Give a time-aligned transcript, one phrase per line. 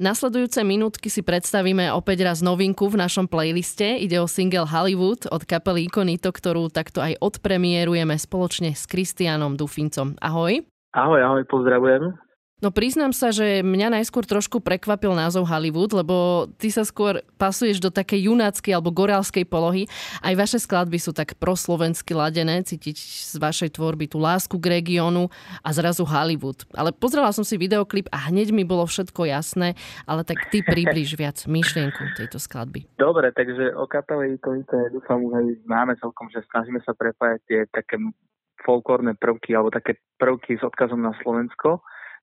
[0.00, 4.00] Nasledujúce minútky si predstavíme opäť raz novinku v našom playliste.
[4.00, 10.16] Ide o single Hollywood od kapely Ikonito, ktorú takto aj odpremierujeme spoločne s Kristianom Dufincom.
[10.24, 10.64] Ahoj.
[10.96, 12.16] Ahoj, ahoj, pozdravujem.
[12.60, 17.80] No priznám sa, že mňa najskôr trošku prekvapil názov Hollywood, lebo ty sa skôr pasuješ
[17.80, 19.88] do takej junáckej alebo gorálskej polohy.
[20.20, 25.32] Aj vaše skladby sú tak proslovensky ladené, cítiť z vašej tvorby tú lásku k regiónu
[25.64, 26.68] a zrazu Hollywood.
[26.76, 29.72] Ale pozrela som si videoklip a hneď mi bolo všetko jasné,
[30.04, 32.84] ale tak ty približ viac myšlienku tejto skladby.
[33.00, 37.96] Dobre, takže o kapele Ikonite dúfam už máme celkom, že snažíme sa prepájať tie také
[38.68, 41.80] folklórne prvky alebo také prvky s odkazom na Slovensko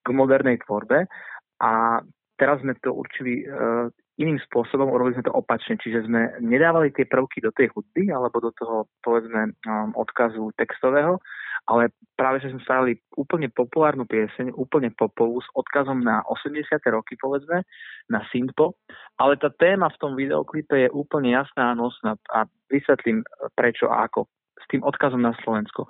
[0.08, 1.12] k modernej tvorbe.
[1.60, 2.00] A
[2.40, 7.06] teraz sme to určili uh, iným spôsobom, urobili sme to opačne, čiže sme nedávali tie
[7.06, 11.22] prvky do tej hudby alebo do toho, povedzme, um, odkazu textového,
[11.70, 16.66] ale práve, že sme spravili úplne populárnu pieseň, úplne popovú, s odkazom na 80.
[16.90, 17.62] roky, povedzme,
[18.10, 18.74] na synthpop,
[19.22, 23.21] ale tá téma v tom videoklipe je úplne jasná a nosná a vysvetlím
[23.54, 24.26] prečo a ako
[24.66, 25.86] tým odkazom na Slovensko.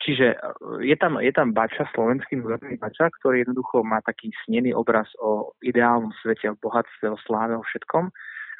[0.00, 0.36] Čiže e,
[0.86, 5.52] je tam, je tam Bača, slovenský moderný Bača, ktorý jednoducho má taký snený obraz o
[5.60, 8.08] ideálnom svete, o bohatstve, o sláve, o všetkom.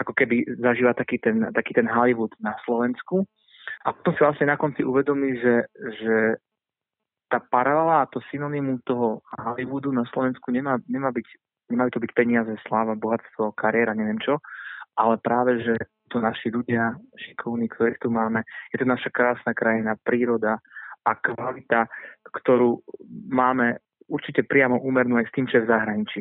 [0.02, 3.22] Ako keby zažíva taký ten, taký ten Hollywood na Slovensku.
[3.86, 5.70] A potom si vlastne na konci uvedomí, že,
[6.02, 6.16] že
[7.32, 11.26] tá paralela a to synonymum toho Hollywoodu na Slovensku nemá, nemá byť,
[11.72, 14.36] nemajú to byť peniaze, sláva, bohatstvo, kariéra, neviem čo,
[15.00, 15.74] ale práve, že
[16.12, 18.44] to naši ľudia šikovní, ktorých tu máme.
[18.70, 20.60] Je to naša krásna krajina, príroda
[21.02, 21.88] a kvalita,
[22.28, 22.84] ktorú
[23.32, 26.20] máme určite priamo úmernú aj s tým, čo je v zahraničí.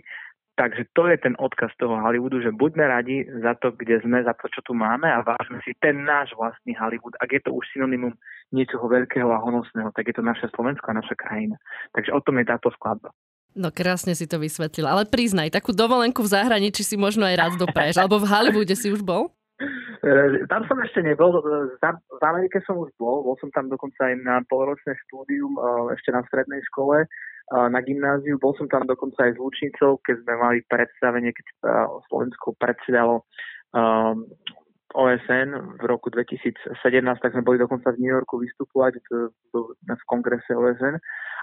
[0.56, 4.36] Takže to je ten odkaz toho Hollywoodu, že buďme radi za to, kde sme, za
[4.36, 7.16] to, čo tu máme a vážme si ten náš vlastný Hollywood.
[7.24, 8.14] Ak je to už synonymum
[8.52, 11.56] niečoho veľkého a honosného, tak je to naše Slovensko a naša krajina.
[11.96, 13.10] Takže o tom je táto skladba.
[13.52, 17.54] No krásne si to vysvetlil, ale priznaj, takú dovolenku v zahraničí si možno aj rád
[17.60, 19.32] dopraješ, alebo v Hollywoode si už bol?
[20.52, 24.42] Tam som ešte nebol, v Amerike som už bol, bol som tam dokonca aj na
[24.50, 25.62] polročné štúdium e,
[25.94, 27.08] ešte na strednej škole, e,
[27.52, 31.46] na gymnáziu, bol som tam dokonca aj s Lučnicou, keď sme mali predstavenie, keď
[32.10, 33.24] Slovensko predsedalo
[34.92, 36.76] OSN v roku 2017,
[37.24, 41.00] tak sme boli dokonca v New Yorku vystupovať v kongrese OSN.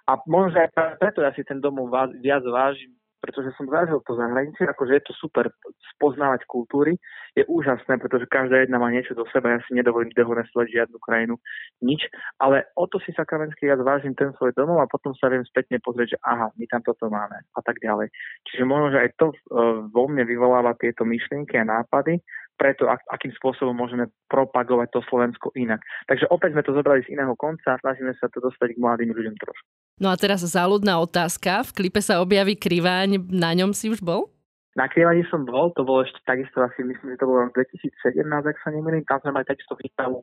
[0.08, 4.64] A možno aj preto ja si ten domov viac vážim, pretože som zažil to zahraničie,
[4.66, 5.50] akože je to super
[5.96, 6.94] spoznávať kultúry,
[7.34, 11.34] je úžasné, pretože každá jedna má niečo do seba, ja si nedovolím dehonestovať žiadnu krajinu,
[11.82, 12.06] nič,
[12.38, 15.82] ale o to si sakramenský ja zvážim ten svoj domov a potom sa viem spätne
[15.82, 18.10] pozrieť, že aha, my tam toto máme a tak ďalej.
[18.50, 22.22] Čiže možno, že aj to uh, vo mne vyvoláva tieto myšlienky a nápady,
[22.58, 25.78] preto, ak, akým spôsobom môžeme propagovať to Slovensko inak.
[26.10, 29.14] Takže opäť sme to zobrali z iného konca a snažíme sa to dostať k mladým
[29.14, 29.66] ľuďom trošku.
[30.02, 31.62] No a teraz záľudná otázka.
[31.70, 34.34] V klipe sa objaví kriváň, na ňom si už bol?
[34.74, 38.22] Na kriváni som bol, to bolo ešte takisto asi, myslím, že to bolo v 2017,
[38.22, 40.22] ak sa nemýlim, tam sme mali takisto výstavu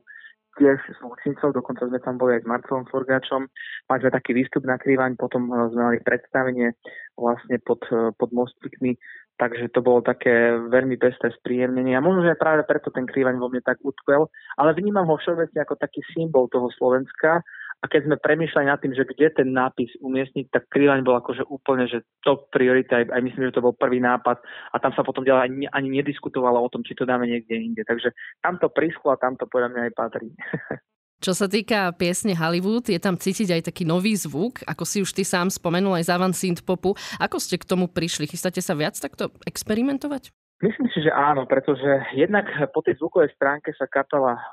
[0.56, 3.44] tiež s Lučincov, dokonca sme tam boli aj s Marcelom Forgáčom.
[3.86, 6.72] Mali sme taký výstup na Krivaň, potom eh, sme mali predstavenie
[7.20, 8.96] vlastne pod, eh, pod mostíkmi
[9.36, 13.52] Takže to bolo také veľmi pesté spríjemnenie a možno, že práve preto ten krývaň vo
[13.52, 17.44] mne tak utkvel, ale vnímam ho všeobecne ako taký symbol toho Slovenska
[17.76, 21.44] a keď sme premýšľali nad tým, že kde ten nápis umiestniť, tak krývaň bol akože
[21.52, 24.40] úplne, že top priorita, aj, myslím, že to bol prvý nápad
[24.72, 27.84] a tam sa potom ďalej ani, ani nediskutovalo o tom, či to dáme niekde inde.
[27.84, 30.28] Takže tam to prischlo a tam to podľa mňa aj patrí.
[31.16, 35.16] Čo sa týka piesne Hollywood, je tam cítiť aj taký nový zvuk, ako si už
[35.16, 36.92] ty sám spomenul aj závan synthpopu.
[37.16, 38.28] Ako ste k tomu prišli?
[38.28, 40.28] Chystáte sa viac takto experimentovať?
[40.60, 44.44] Myslím si, že áno, pretože jednak po tej zvukovej stránke sa kapela e,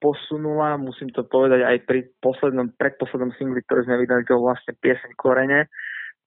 [0.00, 5.12] posunula, musím to povedať aj pri poslednom, predposlednom singli, ktorý sme vydali, to vlastne pieseň
[5.20, 5.68] Korene,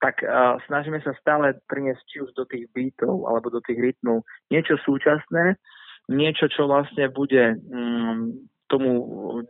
[0.02, 4.26] tak uh, snažíme sa stále priniesť či už do tých beatov alebo do tých rytmov
[4.52, 5.56] niečo súčasné,
[6.12, 8.36] niečo, čo vlastne bude um,
[8.66, 8.90] tomu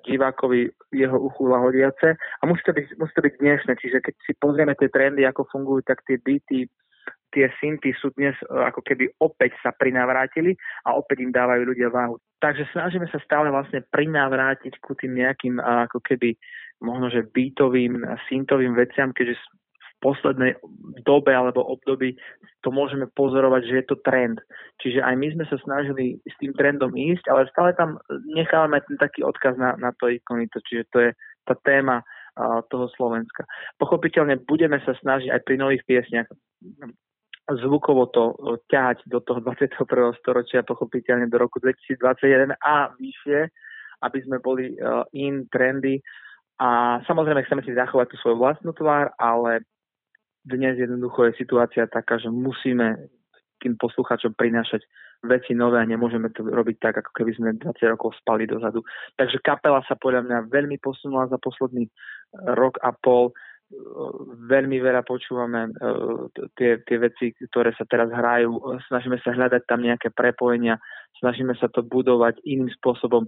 [0.05, 4.33] divákovi jeho uchu lahodiace a musí to byť, musí to byť dnešné, čiže keď si
[4.37, 6.67] pozrieme tie trendy, ako fungujú, tak tie beaty,
[7.35, 10.55] tie synty sú dnes e, ako keby opäť sa prinavrátili
[10.87, 12.19] a opäť im dávajú ľudia váhu.
[12.39, 16.39] Takže snažíme sa stále vlastne prinavrátiť ku tým nejakým ako keby
[16.85, 19.41] možno, že beatovým, syntovým veciam, keďže
[20.05, 20.61] poslednej
[21.09, 22.13] dobe alebo období
[22.61, 24.41] to môžeme pozorovať, že je to trend.
[24.85, 27.97] Čiže aj my sme sa snažili s tým trendom ísť, ale stále tam
[28.29, 31.11] nechávame ten taký odkaz na, na to ikonito, čiže to je
[31.45, 33.45] tá téma uh, toho Slovenska.
[33.77, 36.29] Pochopiteľne budeme sa snažiť aj pri nových piesniach
[37.45, 38.33] zvukovo to
[38.73, 39.77] ťahať do toho 21.
[40.17, 43.41] storočia, pochopiteľne do roku 2021 a vyššie,
[44.01, 46.01] aby sme boli uh, in, trendy.
[46.57, 49.67] A samozrejme chceme si zachovať tú svoju vlastnú tvár, ale
[50.45, 53.09] dnes jednoducho je situácia taká, že musíme
[53.65, 54.85] tým posluchačom prinášať
[55.25, 58.85] veci nové a nemôžeme to robiť tak, ako keby sme 20 rokov spali dozadu.
[59.17, 61.89] Takže kapela sa podľa mňa veľmi posunula za posledný
[62.53, 63.33] rok a pol
[64.45, 65.73] veľmi veľa počúvame
[66.61, 68.61] tie, tie veci, ktoré sa teraz hrajú.
[68.93, 70.77] Snažíme sa hľadať tam nejaké prepojenia,
[71.19, 73.25] snažíme sa to budovať iným spôsobom.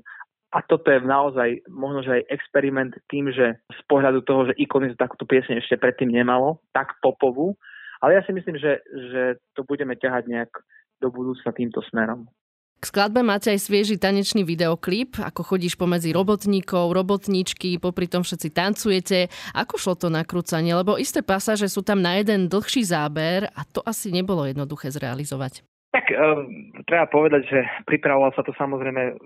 [0.56, 4.96] A toto je naozaj možno, že aj experiment tým, že z pohľadu toho, že Ikonis
[4.96, 7.60] takúto piesne ešte predtým nemalo, tak popovú,
[8.00, 8.80] ale ja si myslím, že,
[9.12, 10.48] že to budeme ťahať nejak
[11.04, 12.24] do budúcna týmto smerom.
[12.76, 18.48] K skladbe máte aj svieži tanečný videoklip, ako chodíš pomedzi robotníkov, robotníčky, popri tom všetci
[18.52, 19.18] tancujete.
[19.56, 20.76] Ako šlo to nakrúcanie?
[20.76, 25.64] Lebo isté pasáže sú tam na jeden dlhší záber a to asi nebolo jednoduché zrealizovať.
[25.96, 26.52] Tak um,
[26.84, 29.16] treba povedať, že pripravoval sa to samozrejme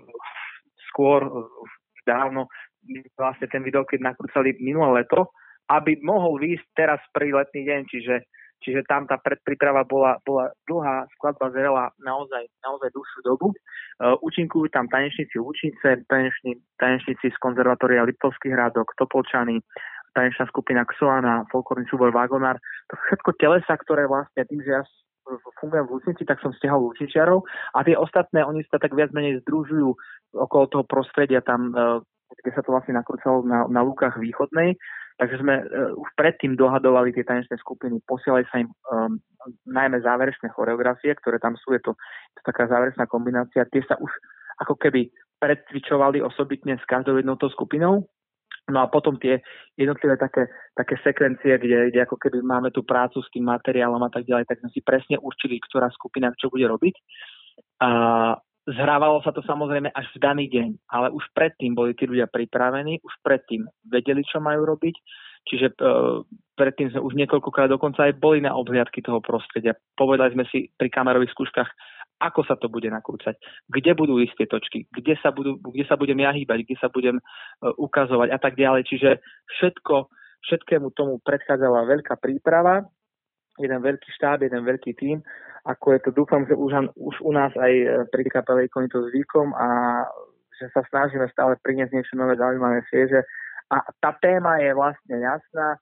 [0.91, 1.25] skôr,
[2.03, 2.51] dávno.
[3.15, 5.31] Vlastne ten videoklip nakrúcali minulé leto,
[5.71, 8.15] aby mohol výjsť teraz pri letný deň, čiže
[8.61, 13.47] Čiže tam tá predpríprava bola, bola dlhá, skladba zrela naozaj, naozaj dlhšiu dobu.
[13.97, 19.65] Uh, tam tanečníci Lučnice, taneční, tanečníci z konzervatória Liptovských hrádok, Topolčany,
[20.13, 22.61] tanečná skupina Xoana, folklórny súbor Vagonár.
[22.93, 24.81] To všetko telesa, ktoré vlastne tým, že ja
[25.61, 27.45] fungujem v Lučnici, tak som stiahol Lučničiarov
[27.75, 29.93] a tie ostatné, oni sa tak viac menej združujú
[30.35, 31.99] okolo toho prostredia tam, uh,
[32.41, 34.79] kde sa to vlastne nakrúcalo na, na lúkach východnej
[35.21, 39.21] Takže sme uh, už predtým dohadovali tie tanečné skupiny, posielali sa im um,
[39.69, 41.93] najmä záverečné choreografie, ktoré tam sú, je to,
[42.33, 43.69] je to taká záverečná kombinácia.
[43.69, 44.09] Tie sa už
[44.65, 48.09] ako keby predcvičovali osobitne s každou jednou skupinou.
[48.69, 49.41] No a potom tie
[49.73, 50.47] jednotlivé také,
[50.77, 54.45] také sekvencie, kde, kde ako keby máme tú prácu s tým materiálom a tak ďalej,
[54.45, 56.95] tak sme si presne určili, ktorá skupina čo bude robiť.
[57.81, 57.89] A
[58.69, 63.01] Zhrávalo sa to samozrejme až v daný deň, ale už predtým boli tí ľudia pripravení,
[63.01, 64.95] už predtým vedeli, čo majú robiť,
[65.49, 66.21] čiže uh,
[66.53, 69.73] predtým sme už niekoľkokrát dokonca aj boli na obhliadky toho prostredia.
[69.97, 71.69] Povedali sme si pri kamerových skúškach,
[72.21, 73.33] ako sa to bude nakrúcať,
[73.65, 76.87] kde budú ísť tie točky, kde sa, budú, kde sa budem ja hýbať, kde sa
[76.93, 78.85] budem uh, ukazovať a tak ďalej.
[78.85, 79.09] Čiže
[79.57, 79.95] všetko,
[80.45, 82.85] všetkému tomu predchádzala veľká príprava,
[83.57, 85.25] jeden veľký štáb, jeden veľký tím
[85.65, 89.05] ako je to, dúfam, že už, už u nás aj e, pri kapele ikony to
[89.09, 90.01] zvykom a
[90.57, 93.21] že sa snažíme stále priniesť niečo nové, zaujímavé, svieže.
[93.69, 95.77] A tá téma je vlastne jasná.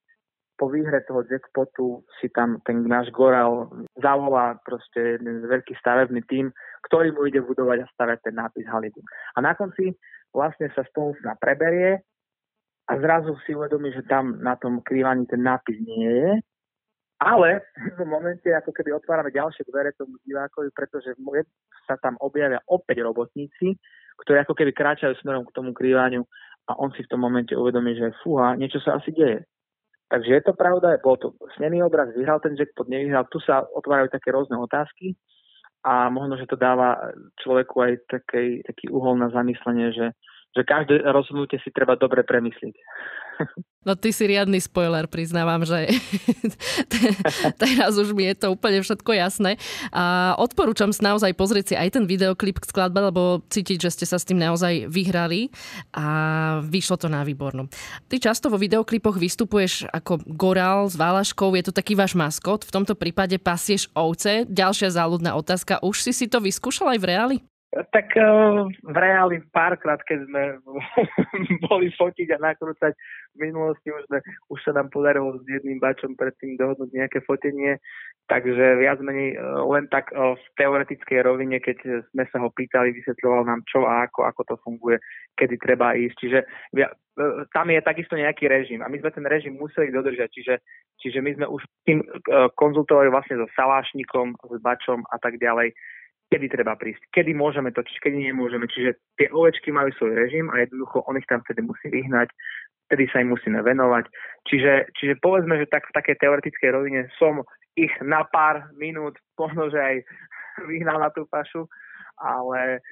[0.59, 6.51] Po výhre toho jackpotu si tam ten náš Goral zavolá proste jeden veľký stavebný tím,
[6.91, 9.07] ktorý mu ide budovať a stavať ten nápis Hollywood.
[9.33, 9.95] A na konci
[10.35, 12.03] vlastne sa spolu na preberie
[12.91, 16.31] a zrazu si uvedomí, že tam na tom krývaní ten nápis nie je
[17.19, 17.67] ale
[17.99, 21.11] v momente ako keby otvárame ďalšie dvere tomu divákovi, pretože
[21.83, 23.75] sa tam objavia opäť robotníci,
[24.23, 26.23] ktorí ako keby kráčajú smerom k tomu krývaniu
[26.71, 29.43] a on si v tom momente uvedomí, že fúha, niečo sa asi deje.
[30.09, 34.09] Takže je to pravda, bol to snený obraz, vyhral ten jackpot, nevyhral, tu sa otvárajú
[34.09, 35.13] také rôzne otázky
[35.85, 37.13] a možno, že to dáva
[37.45, 40.17] človeku aj taký, taký uhol na zamyslenie, že,
[40.57, 42.75] že každé rozhodnutie si treba dobre premyslieť.
[43.87, 45.87] No ty si riadny spoiler, priznávam, že
[47.63, 49.55] teraz už mi je to úplne všetko jasné.
[49.95, 54.05] A odporúčam si naozaj pozrieť si aj ten videoklip k skladbe, lebo cítiť, že ste
[54.05, 55.47] sa s tým naozaj vyhrali
[55.95, 56.05] a
[56.67, 57.71] vyšlo to na výbornú.
[58.11, 62.75] Ty často vo videoklipoch vystupuješ ako gorál s válaškou, je to taký váš maskot, v
[62.75, 64.43] tomto prípade pasieš ovce.
[64.43, 67.37] Ďalšia záľudná otázka, už si si to vyskúšal aj v reáli?
[67.69, 70.57] Tak uh, v reáli párkrát, keď sme
[71.69, 72.97] boli fotiť a nakrúcať,
[73.37, 77.77] v minulosti už, sme, už sa nám podarilo s jedným bačom predtým dohodnúť nejaké fotenie,
[78.25, 82.89] takže viac menej uh, len tak uh, v teoretickej rovine, keď sme sa ho pýtali,
[82.89, 84.97] vysvetľoval nám čo a ako, ako to funguje,
[85.37, 86.15] kedy treba ísť.
[86.25, 86.39] Čiže
[87.53, 90.55] tam je takisto nejaký režim a my sme ten režim museli dodržať, čiže,
[91.03, 91.99] čiže my sme už tým
[92.55, 95.75] konzultovali vlastne so salášnikom, s bačom a tak ďalej
[96.29, 98.69] kedy treba prísť, kedy môžeme točiť, kedy nemôžeme.
[98.69, 102.29] Čiže tie ovečky majú svoj režim a jednoducho on ich tam vtedy musí vyhnať,
[102.89, 104.05] vtedy sa im musíme venovať.
[104.45, 107.41] Čiže, čiže povedzme, že tak v takej teoretickej rovine som
[107.73, 109.95] ich na pár minút, možno, že aj
[110.69, 111.65] vyhnal na tú pašu,
[112.19, 112.83] ale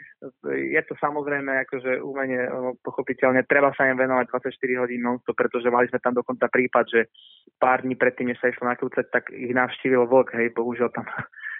[0.47, 2.47] je to samozrejme akože umenie,
[2.79, 7.11] pochopiteľne, treba sa im venovať 24 hodín non pretože mali sme tam dokonca prípad, že
[7.59, 11.05] pár dní predtým, než sa išlo nakrúcať, tak ich navštívil vlk, hej, bohužiaľ tam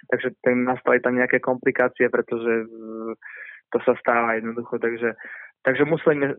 [0.06, 3.18] takže tam nastali tam nejaké komplikácie, pretože mm,
[3.74, 5.18] to sa stáva jednoducho, takže,
[5.66, 6.38] takže musíme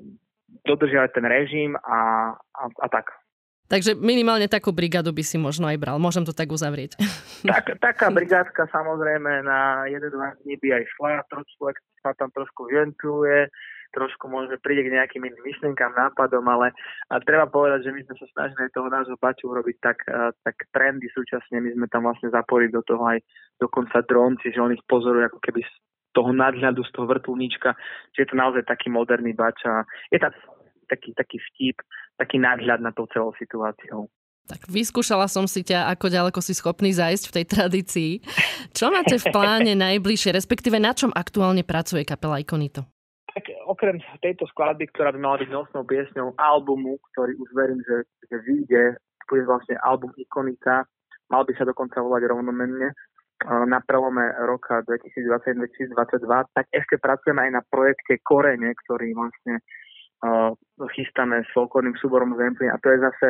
[0.66, 3.14] dodržiavať ten režim a, a, a tak.
[3.70, 6.02] Takže minimálne takú brigádu by si možno aj bral.
[6.02, 6.98] Môžem to tak uzavrieť.
[7.40, 12.68] Tak, taká brigádka samozrejme na jeden, dva dní by aj šla, človek sa tam trošku
[12.68, 13.48] ventiluje,
[13.94, 16.72] trošku možno príde k nejakým iným myšlienkám, nápadom, ale
[17.10, 19.98] a treba povedať, že my sme sa snažili toho nášho baču urobiť tak,
[20.46, 23.20] tak trendy súčasne, my sme tam vlastne zapojili do toho aj
[23.58, 25.74] dokonca dron, čiže on ich pozoruje ako keby z
[26.14, 27.78] toho nadhľadu, z toho vrtulníčka,
[28.14, 30.34] čiže je to naozaj taký moderný bač a je tam
[30.90, 31.78] taký, taký vtip,
[32.18, 34.10] taký nadhľad na tou celou situáciou.
[34.50, 38.12] Tak vyskúšala som si ťa, ako ďaleko si schopný zájsť v tej tradícii.
[38.74, 42.90] Čo máte v pláne najbližšie, respektíve na čom aktuálne pracuje kapela Ikonito?
[43.80, 48.36] Okrem tejto skladby, ktorá by mala byť nosnou piesňou albumu, ktorý už verím, že, že
[48.44, 49.00] vyjde,
[49.32, 50.84] bude vlastne album Ikonita,
[51.32, 52.92] mal by sa dokonca volať rovnomenne,
[53.48, 55.96] na prelome roka 2021-2022,
[56.52, 59.64] tak ešte pracujeme aj na projekte Korene, ktorý vlastne
[60.28, 60.52] uh,
[60.92, 63.28] chystáme s folklórnym súborom Zempli a to je zase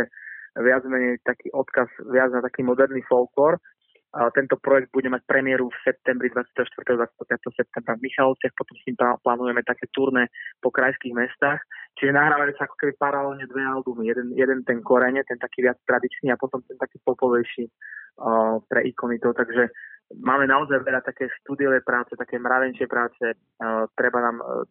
[0.58, 3.62] viac menej taký odkaz viac na taký moderný folklór.
[4.10, 6.66] A tento projekt bude mať premiéru v septembri 24.
[6.66, 7.30] 25.
[7.54, 11.62] septembra v Michalovciach, potom s ním plánujeme také turné po krajských mestách.
[12.02, 14.10] Čiže nahrávali sa ako keby paralelne dve albumy.
[14.10, 18.82] Jeden, jeden ten korene, ten taký viac tradičný a potom ten taký popovejší uh, pre
[18.90, 19.38] ikonitov.
[19.38, 19.70] Takže
[20.26, 23.38] máme naozaj veľa také štúdiové práce, také mravenčie práce.
[23.62, 24.66] Uh, treba nám uh,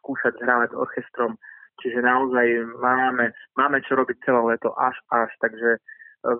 [0.00, 1.36] skúšať hrávať s orchestrom
[1.82, 2.46] Čiže naozaj
[2.80, 5.80] máme, máme čo robiť celé leto až až, takže e,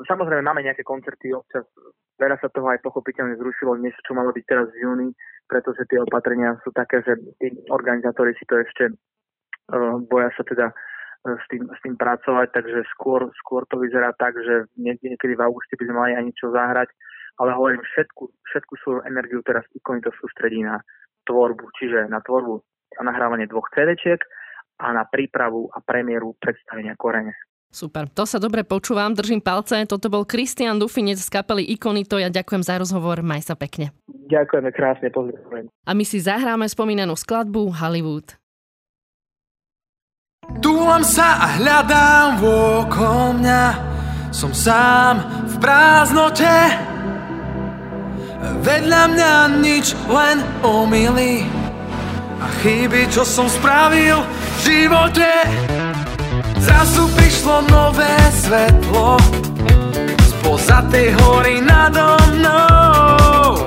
[0.09, 1.69] Samozrejme, máme nejaké koncerty občas,
[2.17, 5.09] veľa sa toho aj pochopiteľne zrušilo, niečo, čo malo byť teraz v júni,
[5.47, 10.73] pretože tie opatrenia sú také, že tí organizátori si to ešte uh, boja sa teda
[10.73, 15.45] uh, s, tým, s tým pracovať, takže skôr, skôr to vyzerá tak, že niekedy v
[15.45, 16.89] auguste by sme mali aj niečo zahrať,
[17.37, 20.81] ale hovorím, všetku, všetku svoju energiu teraz ikony to sústredí na
[21.29, 22.65] tvorbu, čiže na tvorbu
[22.97, 24.23] a nahrávanie dvoch CD-čiek
[24.81, 27.35] a na prípravu a premiéru predstavenia Korene.
[27.71, 29.85] Super, to sa dobre počúvam, držím palce.
[29.85, 32.17] Toto bol Kristian Dufinec z kapely Ikonito.
[32.17, 33.93] Ja ďakujem za rozhovor, maj sa pekne.
[34.09, 35.69] Ďakujeme krásne, pozdravujem.
[35.69, 38.39] A my si zahráme spomínanú skladbu Hollywood.
[40.63, 43.63] Túlam sa a hľadám okolo mňa
[44.31, 46.55] Som sám v prázdnote
[48.63, 51.43] Vedľa mňa nič, len omily
[52.39, 55.31] A chyby, čo som spravil v živote
[56.57, 59.21] Zrazu prišlo nové svetlo
[60.25, 63.67] Spoza tej hory nado mnou.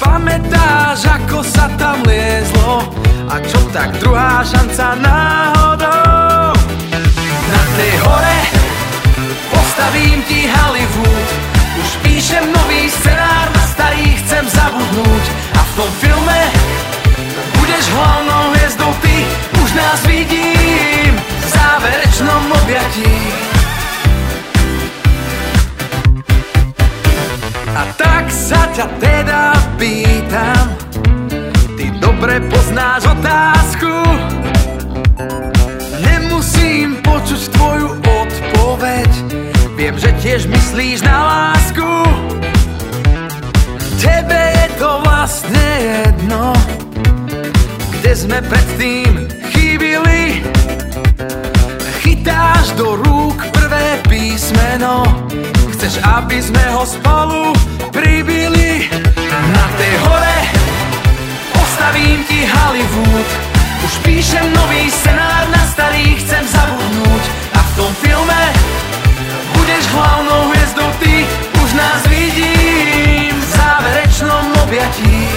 [0.00, 2.86] Pamätáš, ako sa tam liezlo
[3.28, 6.52] A čo tak druhá šanca náhodou?
[7.52, 8.38] Na tej hore
[9.48, 11.28] postavím ti Hollywood.
[11.80, 15.24] Už píšem nový scenár, na starý chcem zabudnúť.
[15.56, 16.40] A v tom filme
[17.56, 19.24] budeš hlavnou hviezdou ty.
[19.64, 21.31] Už nás vidím
[40.32, 41.92] tiež myslíš na lásku?
[44.00, 46.56] Tebe je to vlastne jedno.
[48.00, 50.40] Kde sme predtým chýbili?
[52.00, 55.04] Chytáš do rúk prvé písmeno.
[55.76, 57.52] Chceš, aby sme ho spolu
[57.92, 58.88] pribili.
[59.52, 60.38] Na tej hore
[61.52, 63.28] postavím ti Hollywood.
[63.84, 66.71] Už píšem nový scenár, na starý chcem zabudnúť
[69.92, 71.26] hlavnou hviezdou ty
[71.64, 75.28] Už nás vidím v záverečnom objatí.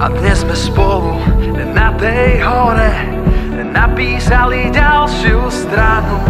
[0.00, 1.16] A dnes sme spolu
[1.72, 2.92] na tej hore
[3.74, 6.20] Napísali ďalšiu stranu.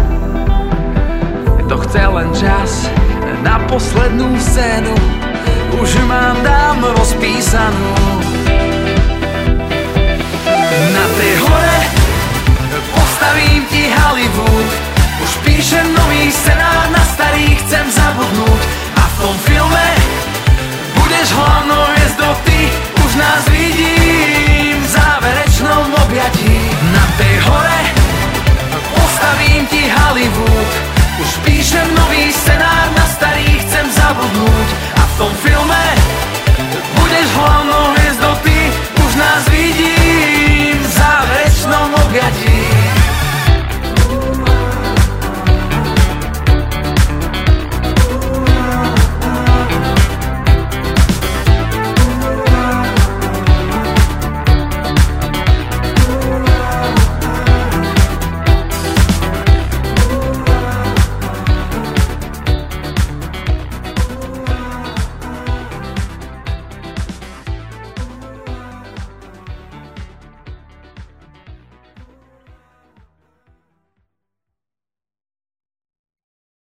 [1.68, 2.88] To chce len čas
[3.42, 4.94] na poslednú scénu
[5.80, 7.92] Už mám dávno rozpísanú.
[10.94, 11.78] Na tej hore
[12.94, 14.83] postavím ti Hollywood
[15.54, 18.60] píšem nový scenár, na starý chcem zabudnúť.
[18.98, 19.86] A v tom filme